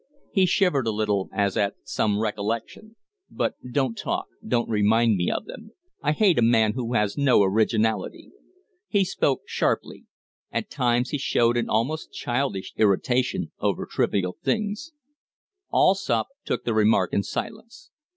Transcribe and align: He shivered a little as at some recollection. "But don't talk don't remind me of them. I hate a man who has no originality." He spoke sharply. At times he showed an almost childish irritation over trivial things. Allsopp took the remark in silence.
He 0.31 0.47
shivered 0.47 0.87
a 0.87 0.91
little 0.91 1.29
as 1.31 1.55
at 1.55 1.75
some 1.83 2.19
recollection. 2.19 2.95
"But 3.29 3.53
don't 3.71 3.95
talk 3.95 4.25
don't 4.43 4.67
remind 4.67 5.15
me 5.15 5.29
of 5.29 5.45
them. 5.45 5.73
I 6.01 6.11
hate 6.11 6.39
a 6.39 6.41
man 6.41 6.73
who 6.73 6.93
has 6.95 7.19
no 7.19 7.43
originality." 7.43 8.31
He 8.87 9.05
spoke 9.05 9.43
sharply. 9.45 10.07
At 10.51 10.71
times 10.71 11.11
he 11.11 11.19
showed 11.19 11.55
an 11.55 11.69
almost 11.69 12.11
childish 12.11 12.73
irritation 12.77 13.51
over 13.59 13.85
trivial 13.85 14.37
things. 14.41 14.91
Allsopp 15.71 16.29
took 16.45 16.63
the 16.63 16.73
remark 16.73 17.13
in 17.13 17.21
silence. 17.21 17.91